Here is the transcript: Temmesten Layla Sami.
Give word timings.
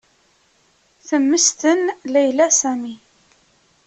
Temmesten 1.07 1.79
Layla 2.11 2.49
Sami. 2.49 2.95